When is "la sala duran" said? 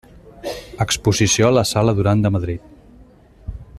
1.57-2.25